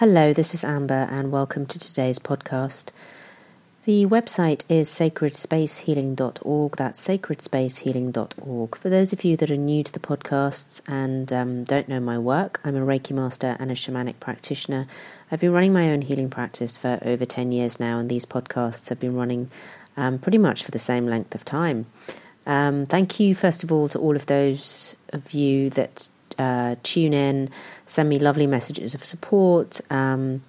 [0.00, 2.86] Hello, this is Amber, and welcome to today's podcast.
[3.84, 6.76] The website is sacredspacehealing.org.
[6.78, 8.76] That's sacredspacehealing.org.
[8.76, 12.16] For those of you that are new to the podcasts and um, don't know my
[12.16, 14.86] work, I'm a Reiki master and a shamanic practitioner.
[15.30, 18.88] I've been running my own healing practice for over 10 years now, and these podcasts
[18.88, 19.50] have been running
[19.98, 21.84] um, pretty much for the same length of time.
[22.46, 26.08] Um, thank you, first of all, to all of those of you that
[26.38, 27.50] uh, tune in,
[27.90, 29.80] send me lovely messages of support.
[29.90, 30.42] Um,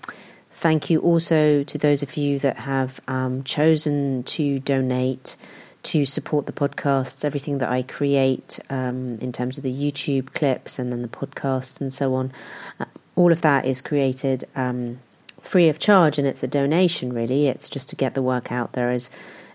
[0.52, 5.36] thank you also to those of you that have um, chosen to donate
[5.84, 10.78] to support the podcasts, everything that I create um, in terms of the YouTube clips
[10.78, 12.32] and then the podcasts and so on.
[12.80, 12.86] Uh,
[13.16, 15.00] all of that is created um,
[15.40, 17.48] free of charge and it's a donation, really.
[17.48, 19.10] It's just to get the work out there as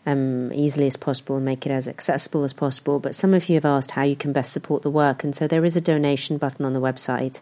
[0.07, 3.01] um, easily as possible and make it as accessible as possible.
[3.01, 5.47] But some of you have asked how you can best support the work, and so
[5.47, 7.41] there is a donation button on the website.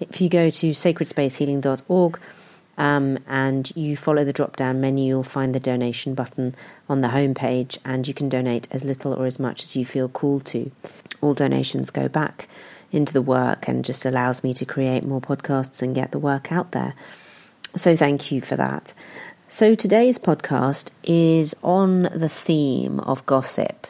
[0.00, 2.20] If you go to sacredspacehealing.org
[2.78, 6.54] um, and you follow the drop down menu, you'll find the donation button
[6.88, 10.08] on the homepage, and you can donate as little or as much as you feel
[10.08, 10.70] called to.
[11.20, 12.48] All donations go back
[12.92, 16.52] into the work and just allows me to create more podcasts and get the work
[16.52, 16.94] out there.
[17.76, 18.94] So, thank you for that.
[19.54, 23.86] So today's podcast is on the theme of gossip.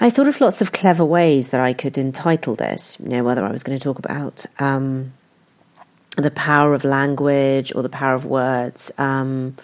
[0.00, 2.98] I thought of lots of clever ways that I could entitle this.
[3.00, 5.12] You know, whether I was going to talk about um,
[6.16, 8.90] the power of language or the power of words.
[8.96, 9.56] Um,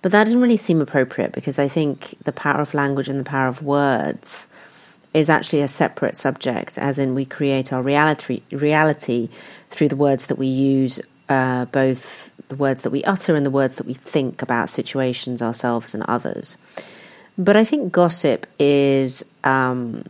[0.00, 3.24] but that doesn't really seem appropriate because I think the power of language and the
[3.24, 4.46] power of words
[5.12, 9.28] is actually a separate subject, as in we create our reality, reality
[9.70, 13.50] through the words that we use, uh, both the words that we utter and the
[13.50, 16.58] words that we think about situations, ourselves, and others.
[17.38, 20.04] But I think gossip is um,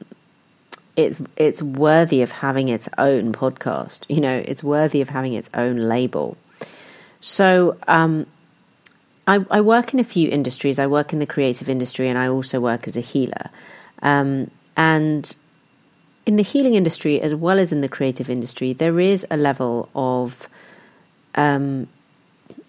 [0.97, 4.05] it's it's worthy of having its own podcast.
[4.08, 6.36] You know, it's worthy of having its own label.
[7.20, 8.27] So um,
[9.27, 10.78] I, I, work in a few industries.
[10.78, 13.50] I work in the creative industry, and I also work as a healer.
[14.02, 15.37] Um, and
[16.25, 19.91] in the healing industry, as well as in the creative industry, there is a level
[19.94, 20.48] of
[21.34, 21.87] um,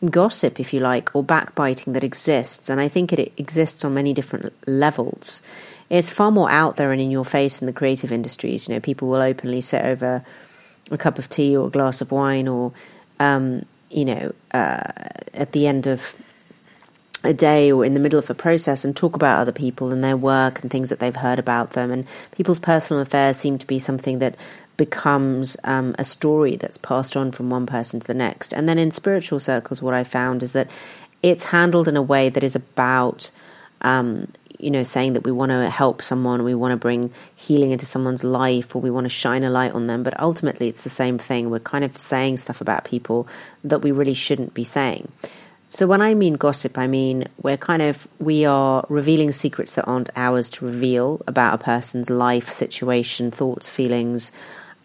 [0.09, 2.69] gossip, if you like, or backbiting that exists.
[2.69, 5.41] And I think it exists on many different levels.
[5.89, 8.67] It's far more out there and in your face in the creative industries.
[8.67, 10.23] You know, people will openly sit over
[10.89, 12.71] a cup of tea or a glass of wine, or
[13.19, 14.83] um, you know, uh,
[15.33, 16.15] at the end of
[17.23, 20.03] a day or in the middle of a process and talk about other people and
[20.03, 21.91] their work and things that they've heard about them.
[21.91, 24.35] And people's personal affairs seem to be something that
[24.77, 28.53] becomes um, a story that's passed on from one person to the next.
[28.53, 30.69] And then in spiritual circles, what I found is that
[31.21, 33.31] it's handled in a way that is about,
[33.81, 34.27] um,
[34.59, 37.85] you know, saying that we want to help someone, we want to bring healing into
[37.85, 40.03] someone's life, or we want to shine a light on them.
[40.03, 41.49] But ultimately, it's the same thing.
[41.49, 43.27] We're kind of saying stuff about people
[43.63, 45.11] that we really shouldn't be saying.
[45.73, 49.85] So when I mean gossip, I mean we're kind of we are revealing secrets that
[49.85, 54.33] aren't ours to reveal about a person's life, situation, thoughts, feelings,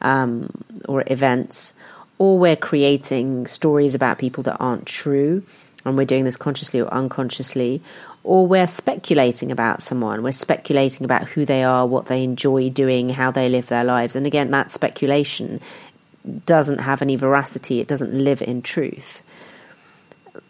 [0.01, 0.51] um,
[0.89, 1.75] or events,
[2.19, 5.43] or we're creating stories about people that aren't true,
[5.85, 7.81] and we're doing this consciously or unconsciously,
[8.25, 13.11] or we're speculating about someone, we're speculating about who they are, what they enjoy doing,
[13.11, 14.17] how they live their lives.
[14.17, 15.61] And again, that speculation
[16.45, 19.23] doesn't have any veracity, it doesn't live in truth.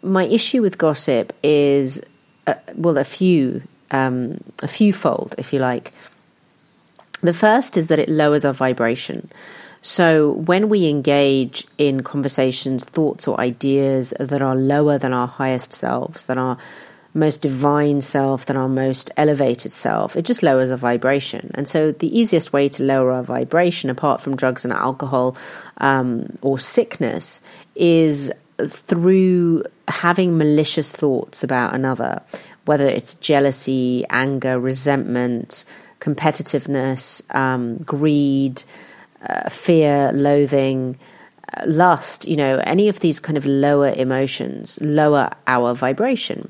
[0.01, 2.01] My issue with gossip is,
[2.47, 5.93] uh, well, a few, um, a few fold, if you like.
[7.21, 9.29] The first is that it lowers our vibration.
[9.81, 15.73] So when we engage in conversations, thoughts, or ideas that are lower than our highest
[15.73, 16.57] selves, than our
[17.13, 21.51] most divine self, than our most elevated self, it just lowers our vibration.
[21.55, 25.35] And so the easiest way to lower our vibration, apart from drugs and alcohol
[25.77, 27.41] um, or sickness,
[27.75, 28.31] is
[28.65, 32.21] through having malicious thoughts about another,
[32.65, 35.63] whether it's jealousy, anger, resentment
[35.99, 38.63] competitiveness, um, greed,
[39.27, 40.97] uh, fear, loathing,
[41.53, 46.49] uh, lust, you know, any of these kind of lower emotions lower our vibration.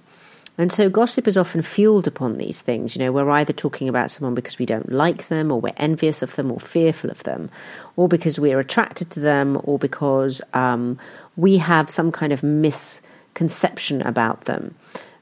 [0.59, 2.95] And so gossip is often fueled upon these things.
[2.95, 6.23] You know, we're either talking about someone because we don't like them, or we're envious
[6.23, 7.51] of them, or fearful of them,
[7.95, 10.97] or because we're attracted to them, or because um,
[11.35, 14.73] we have some kind of misconception about them.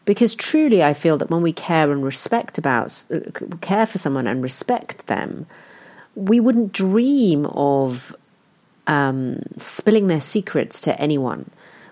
[0.05, 3.19] Because truly, I feel that when we care and respect about, uh,
[3.61, 5.47] care for someone and respect them,
[6.15, 8.15] we wouldn't dream of
[8.87, 11.49] um, spilling their secrets to anyone.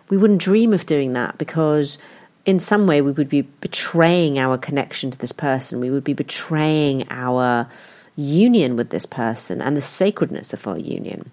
[0.10, 1.98] We wouldn't dream of doing that because,
[2.45, 5.80] in some way, we would be betraying our connection to this person.
[5.80, 7.68] We would be betraying our
[8.15, 11.31] union with this person and the sacredness of our union.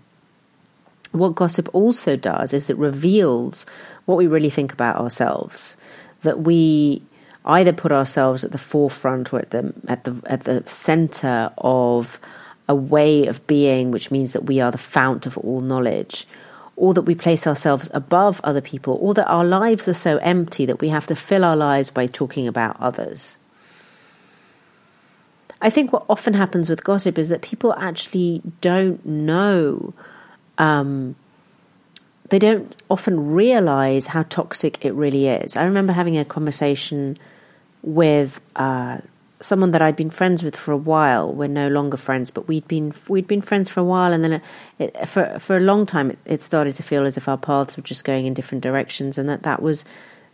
[1.12, 3.67] what gossip also does is it reveals
[4.06, 5.77] what we really think about ourselves.
[6.22, 7.02] That we
[7.44, 12.20] either put ourselves at the forefront or at the at the at the center of
[12.69, 16.26] a way of being, which means that we are the fount of all knowledge,
[16.76, 20.67] or that we place ourselves above other people, or that our lives are so empty
[20.67, 23.38] that we have to fill our lives by talking about others.
[25.61, 29.93] I think what often happens with gossip is that people actually don't know,
[30.56, 31.17] um,
[32.31, 35.56] they don't often realize how toxic it really is.
[35.56, 37.19] I remember having a conversation
[37.82, 38.99] with uh,
[39.41, 41.32] someone that I'd been friends with for a while.
[41.32, 44.32] We're no longer friends, but we'd been we'd been friends for a while, and then
[44.35, 44.43] it,
[44.79, 47.77] it, for for a long time, it, it, started to feel as if our paths
[47.77, 49.85] were just going in different directions, and that that was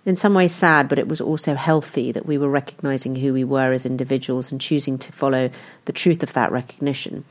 [0.04, 3.42] in some ways sad, but it was also healthy that we were recognizing who we
[3.42, 5.50] were as individuals and choosing to follow
[5.86, 7.24] the truth of that recognition.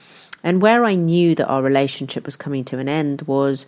[0.44, 3.66] And where I knew that our relationship was coming to an end was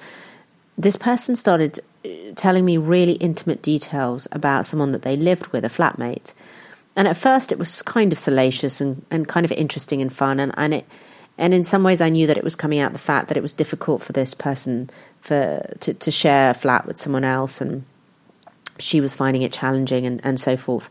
[0.78, 5.66] this person started uh, telling me really intimate details about someone that they lived with,
[5.66, 6.34] a flatmate
[6.98, 10.40] and at first, it was kind of salacious and, and kind of interesting and fun.
[10.40, 10.86] And, and, it,
[11.38, 13.44] and in some ways, I knew that it was coming out the fact that it
[13.44, 14.90] was difficult for this person
[15.22, 17.62] for to, to share a flat with someone else.
[17.62, 17.86] And
[18.80, 20.90] she was finding it challenging and, and so forth.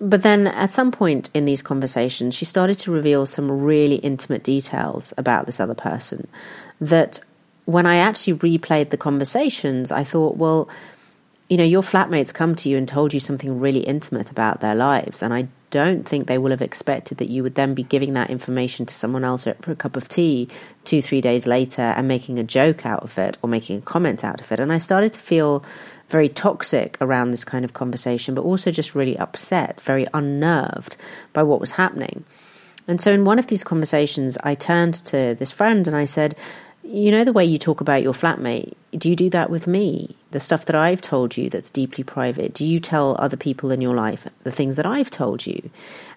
[0.00, 4.42] But then at some point in these conversations, she started to reveal some really intimate
[4.42, 6.26] details about this other person
[6.80, 7.20] that
[7.68, 10.70] when I actually replayed the conversations, I thought, well,
[11.50, 14.74] you know, your flatmates come to you and told you something really intimate about their
[14.74, 15.22] lives.
[15.22, 18.30] And I don't think they will have expected that you would then be giving that
[18.30, 20.48] information to someone else for a cup of tea
[20.84, 24.24] two, three days later and making a joke out of it or making a comment
[24.24, 24.60] out of it.
[24.60, 25.62] And I started to feel
[26.08, 30.96] very toxic around this kind of conversation, but also just really upset, very unnerved
[31.34, 32.24] by what was happening.
[32.86, 36.34] And so in one of these conversations, I turned to this friend and I said,
[36.90, 40.16] You know, the way you talk about your flatmate, do you do that with me?
[40.30, 42.52] the stuff that I've told you that's deeply private?
[42.52, 45.70] Do you tell other people in your life the things that I've told you?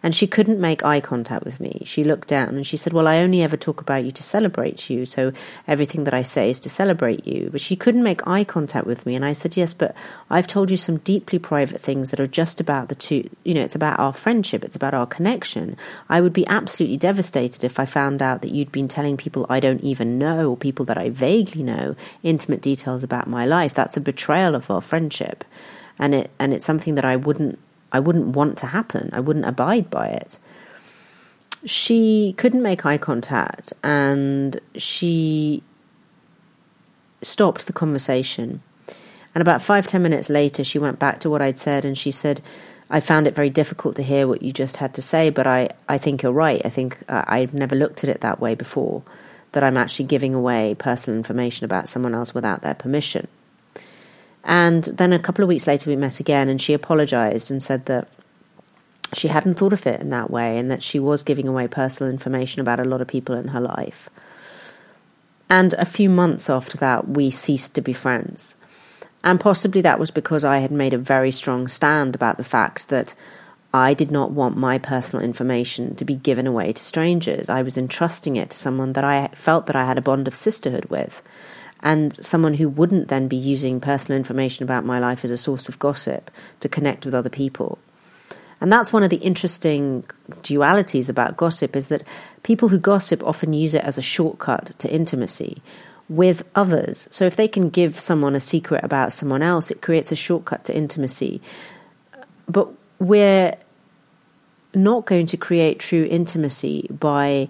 [0.04, 1.84] And she couldn't make eye contact with me.
[1.86, 4.90] She looked down and she said, Well, I only ever talk about you to celebrate
[4.90, 5.06] you.
[5.06, 5.32] So
[5.68, 7.50] everything that I say is to celebrate you.
[7.52, 9.16] But she couldn't make eye contact with me.
[9.16, 9.96] And I said, Yes, but
[10.30, 13.62] I've told you some deeply private things that are just about the two, you know,
[13.62, 15.78] it's about our friendship, it's about our connection.
[16.10, 19.60] I would be absolutely devastated if I found out that you'd been telling people I
[19.60, 23.74] don't even know or people that I vaguely know intimate details about my life.
[23.74, 25.44] That's a betrayal of our friendship.
[26.00, 27.60] And it and it's something that I wouldn't
[27.92, 29.10] I wouldn't want to happen.
[29.14, 30.40] I wouldn't abide by it.
[31.66, 35.62] She couldn't make eye contact and she
[37.22, 38.64] stopped the conversation.
[39.36, 42.12] And about five, ten minutes later, she went back to what I'd said and she
[42.12, 42.42] said,
[42.90, 45.70] I found it very difficult to hear what you just had to say, but I,
[45.88, 46.62] I think you're right.
[46.66, 49.02] I think uh, I've never looked at it that way before,
[49.52, 53.28] that I'm actually giving away personal information about someone else without their permission.
[54.44, 57.86] And then a couple of weeks later, we met again, and she apologized and said
[57.86, 58.08] that
[59.14, 62.12] she hadn't thought of it in that way and that she was giving away personal
[62.12, 64.10] information about a lot of people in her life.
[65.50, 68.56] And a few months after that, we ceased to be friends.
[69.24, 72.88] And possibly that was because I had made a very strong stand about the fact
[72.88, 73.14] that
[73.74, 77.48] I did not want my personal information to be given away to strangers.
[77.48, 80.36] I was entrusting it to someone that I felt that I had a bond of
[80.36, 81.24] sisterhood with
[81.82, 85.68] and someone who wouldn't then be using personal information about my life as a source
[85.70, 87.80] of gossip to connect with other people.
[88.60, 90.04] And that's one of the interesting
[90.44, 92.04] dualities about gossip is that
[92.44, 95.64] people who gossip often use it as a shortcut to intimacy
[96.08, 97.08] with others.
[97.10, 100.66] So if they can give someone a secret about someone else, it creates a shortcut
[100.66, 101.42] to intimacy.
[102.48, 102.68] But
[103.02, 103.56] we're
[104.76, 107.50] not going to create true intimacy by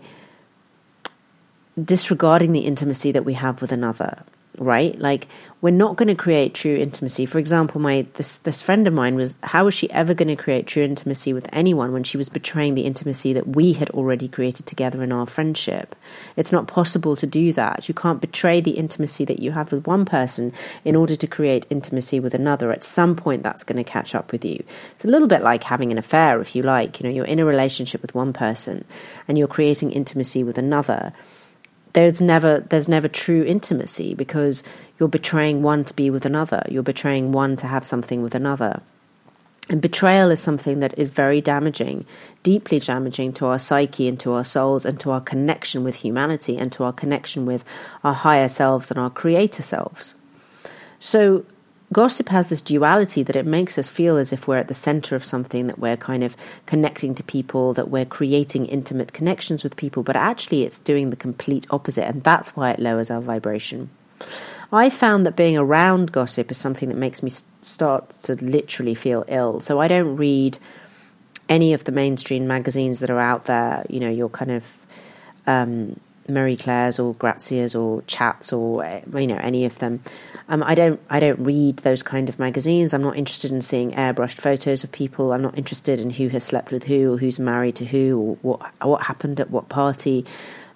[1.83, 4.23] disregarding the intimacy that we have with another
[4.61, 4.97] right?
[4.99, 5.27] Like
[5.59, 7.25] we're not going to create true intimacy.
[7.25, 10.35] For example my this this friend of mine was how was she ever going to
[10.35, 14.27] create true intimacy with anyone when she was betraying the intimacy that we had already
[14.27, 15.95] created together in our friendship?
[16.35, 17.89] It's not possible to do that.
[17.89, 20.53] You can't betray the intimacy that you have with one person
[20.85, 22.71] in order to create intimacy with another.
[22.71, 24.63] At some point that's going to catch up with you.
[24.91, 26.99] It's a little bit like having an affair if you like.
[26.99, 28.85] You know you're in a relationship with one person
[29.27, 31.13] and you're creating intimacy with another
[31.93, 34.63] there's never there's never true intimacy because
[34.99, 38.81] you're betraying one to be with another you're betraying one to have something with another
[39.71, 42.05] and betrayal is something that is very damaging,
[42.43, 46.57] deeply damaging to our psyche and to our souls and to our connection with humanity
[46.57, 47.63] and to our connection with
[48.03, 50.15] our higher selves and our creator selves.
[50.99, 51.45] So,
[51.93, 55.15] gossip has this duality that it makes us feel as if we're at the center
[55.15, 59.75] of something, that we're kind of connecting to people, that we're creating intimate connections with
[59.75, 63.89] people, but actually it's doing the complete opposite, and that's why it lowers our vibration.
[64.73, 67.29] I found that being around gossip is something that makes me
[67.61, 69.59] start to literally feel ill.
[69.59, 70.57] So I don't read
[71.49, 73.85] any of the mainstream magazines that are out there.
[73.89, 74.85] You know, your kind of
[75.45, 80.01] um, Marie Claire's or Grazia's or Chats or you know any of them.
[80.49, 82.93] Um, I don't I don't read those kind of magazines.
[82.93, 85.33] I'm not interested in seeing airbrushed photos of people.
[85.33, 88.35] I'm not interested in who has slept with who or who's married to who or
[88.41, 90.25] what what happened at what party.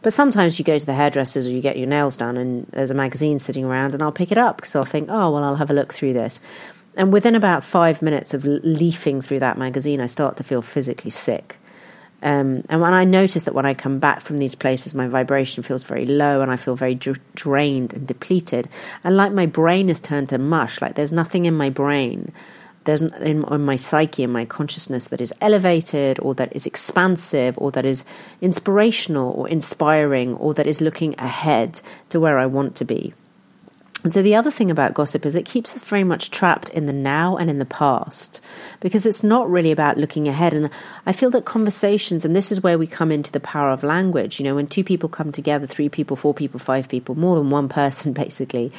[0.02, 2.92] But sometimes you go to the hairdressers or you get your nails done and there's
[2.92, 5.56] a magazine sitting around and I'll pick it up because I'll think, oh, well, I'll
[5.56, 6.42] have a look through this.
[6.96, 11.10] And within about five minutes of leafing through that magazine, I start to feel physically
[11.10, 11.58] sick.
[12.26, 15.64] Um, and when I notice that when I come back from these places, my vibration
[15.64, 18.68] feels very low and I feel very dr- drained and depleted.
[19.04, 22.34] And like my brain is turned to mush, like there's nothing in my brain
[22.86, 27.58] there's in, in my psyche and my consciousness that is elevated or that is expansive
[27.58, 28.06] or that is
[28.42, 33.14] inspirational or inspiring or that is looking ahead to where I want to be.
[34.06, 36.86] And so the other thing about gossip is it keeps us very much trapped in
[36.86, 38.40] the now and in the past
[38.80, 40.54] because it's not really about looking ahead.
[40.54, 40.70] And
[41.08, 44.40] I feel that conversations, and this is where we come into the power of language,
[44.40, 47.50] you know, when two people come together, three people, four people, five people, more than
[47.50, 48.72] one person basically,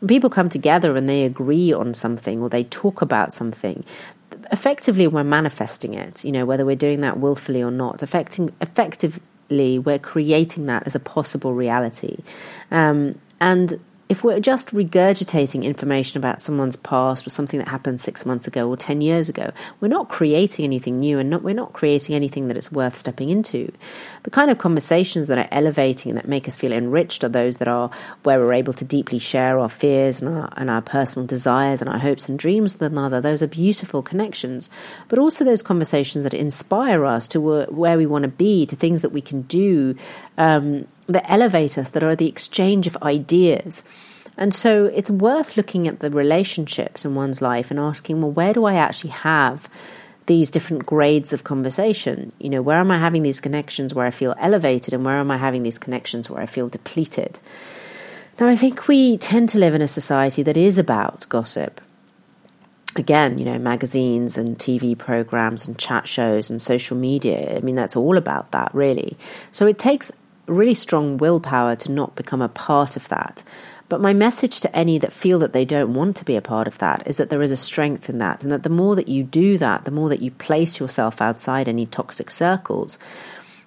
[0.00, 3.84] when people come together and they agree on something or they talk about something,
[4.50, 8.02] effectively we're manifesting it, you know, whether we're doing that willfully or not.
[8.02, 12.18] Affecting, effectively, we're creating that as a possible reality.
[12.72, 13.78] Um, and
[14.12, 18.68] if we're just regurgitating information about someone's past or something that happened six months ago
[18.68, 22.48] or 10 years ago, we're not creating anything new and not, we're not creating anything
[22.48, 23.72] that it's worth stepping into.
[24.24, 27.56] The kind of conversations that are elevating and that make us feel enriched are those
[27.56, 27.90] that are
[28.22, 31.88] where we're able to deeply share our fears and our, and our personal desires and
[31.88, 33.18] our hopes and dreams with another.
[33.18, 34.68] Those are beautiful connections,
[35.08, 39.00] but also those conversations that inspire us to where we want to be, to things
[39.00, 39.96] that we can do.
[40.36, 43.84] Um, that elevate us, that are the exchange of ideas.
[44.36, 48.52] And so it's worth looking at the relationships in one's life and asking, well, where
[48.52, 49.68] do I actually have
[50.26, 52.32] these different grades of conversation?
[52.38, 55.30] You know, where am I having these connections where I feel elevated and where am
[55.30, 57.38] I having these connections where I feel depleted?
[58.40, 61.80] Now, I think we tend to live in a society that is about gossip.
[62.96, 67.56] Again, you know, magazines and TV programs and chat shows and social media.
[67.56, 69.16] I mean, that's all about that, really.
[69.50, 70.12] So it takes
[70.46, 73.42] really strong willpower to not become a part of that.
[73.88, 76.66] But my message to any that feel that they don't want to be a part
[76.66, 79.08] of that is that there is a strength in that, and that the more that
[79.08, 82.96] you do that, the more that you place yourself outside any toxic circles,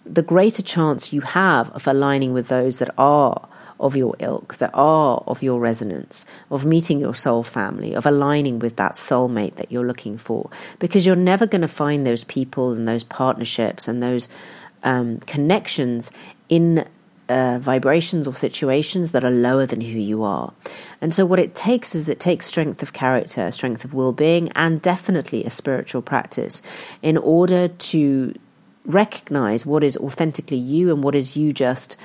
[0.03, 3.47] the greater chance you have of aligning with those that are
[3.79, 8.57] of your ilk, that are of your resonance, of meeting your soul family, of aligning
[8.57, 10.49] with that soulmate that you're looking for.
[10.79, 14.27] Because you're never going to find those people and those partnerships and those
[14.83, 16.11] um, connections
[16.49, 16.87] in
[17.27, 20.53] uh, vibrations or situations that are lower than who you are.
[21.01, 24.49] And so, what it takes is it takes strength of character, strength of well being,
[24.49, 26.61] and definitely a spiritual practice
[27.01, 28.33] in order to
[28.85, 31.97] recognize what is authentically you and what is you just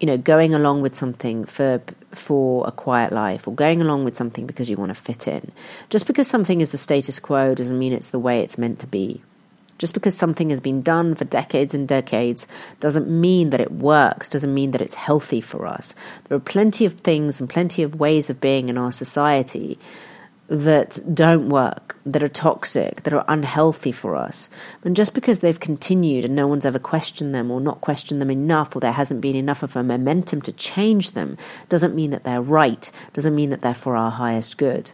[0.00, 4.16] you know going along with something for for a quiet life or going along with
[4.16, 5.52] something because you want to fit in
[5.90, 8.86] just because something is the status quo doesn't mean it's the way it's meant to
[8.86, 9.22] be
[9.78, 12.46] just because something has been done for decades and decades
[12.80, 15.94] doesn't mean that it works, doesn't mean that it's healthy for us.
[16.28, 19.78] There are plenty of things and plenty of ways of being in our society
[20.46, 24.50] that don't work, that are toxic, that are unhealthy for us.
[24.84, 28.30] And just because they've continued and no one's ever questioned them or not questioned them
[28.30, 31.38] enough or there hasn't been enough of a momentum to change them
[31.70, 34.92] doesn't mean that they're right, doesn't mean that they're for our highest good.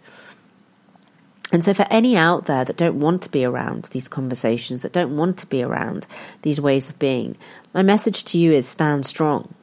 [1.52, 4.92] And so, for any out there that don't want to be around these conversations, that
[4.92, 6.07] don't want to be around
[6.42, 7.37] these ways of being,
[7.75, 9.54] my message to you is stand strong.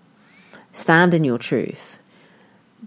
[0.74, 2.00] Stand in your truth.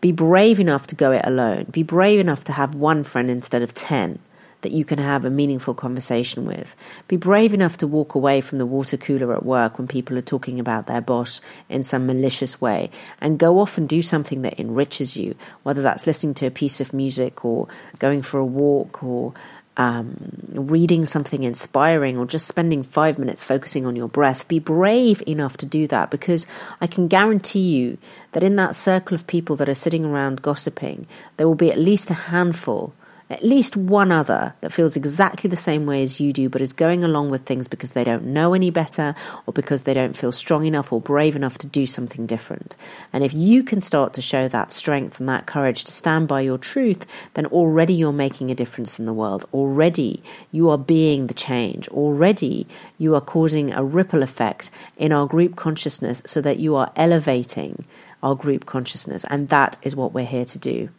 [0.00, 1.64] Be brave enough to go it alone.
[1.70, 4.18] Be brave enough to have one friend instead of 10
[4.62, 6.76] that you can have a meaningful conversation with.
[7.08, 10.22] Be brave enough to walk away from the water cooler at work when people are
[10.22, 12.90] talking about their boss in some malicious way
[13.20, 16.80] and go off and do something that enriches you, whether that's listening to a piece
[16.80, 19.34] of music or going for a walk or
[19.76, 20.14] um,
[20.52, 25.56] reading something inspiring or just spending five minutes focusing on your breath, be brave enough
[25.56, 26.46] to do that because
[26.82, 27.96] I can guarantee you
[28.32, 31.78] that in that circle of people that are sitting around gossiping, there will be at
[31.78, 32.92] least a handful
[33.30, 36.72] at least one other that feels exactly the same way as you do, but is
[36.72, 39.14] going along with things because they don't know any better
[39.46, 42.74] or because they don't feel strong enough or brave enough to do something different.
[43.12, 46.40] And if you can start to show that strength and that courage to stand by
[46.40, 49.46] your truth, then already you're making a difference in the world.
[49.54, 51.88] Already you are being the change.
[51.88, 52.66] Already
[52.98, 57.84] you are causing a ripple effect in our group consciousness so that you are elevating
[58.24, 59.24] our group consciousness.
[59.30, 60.90] And that is what we're here to do.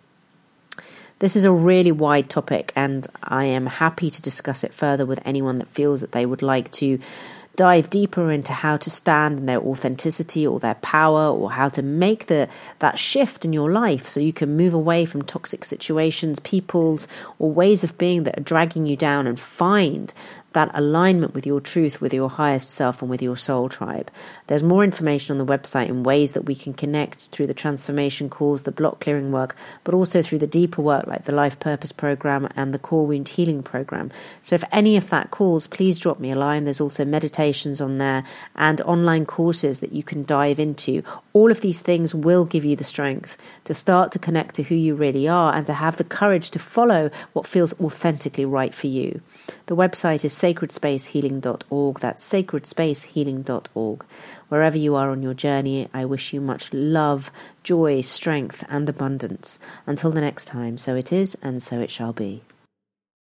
[1.21, 5.19] This is a really wide topic, and I am happy to discuss it further with
[5.23, 6.97] anyone that feels that they would like to
[7.55, 11.83] dive deeper into how to stand in their authenticity or their power or how to
[11.83, 12.49] make the
[12.79, 17.51] that shift in your life so you can move away from toxic situations, peoples or
[17.51, 20.13] ways of being that are dragging you down and find
[20.53, 24.11] that alignment with your truth, with your highest self, and with your soul tribe.
[24.47, 28.29] There's more information on the website in ways that we can connect through the transformation
[28.29, 31.91] calls, the block clearing work, but also through the deeper work like the Life Purpose
[31.91, 34.11] Program and the Core Wound Healing Program.
[34.41, 36.65] So if any of that calls, please drop me a line.
[36.65, 38.23] There's also meditations on there
[38.55, 41.03] and online courses that you can dive into.
[41.33, 44.75] All of these things will give you the strength to start to connect to who
[44.75, 48.87] you really are and to have the courage to follow what feels authentically right for
[48.87, 49.21] you.
[49.67, 51.99] The website is sacredspacehealing.org.
[51.99, 54.05] That's sacredspacehealing.org.
[54.49, 57.31] Wherever you are on your journey, I wish you much love,
[57.63, 59.59] joy, strength, and abundance.
[59.85, 62.43] Until the next time, so it is, and so it shall be.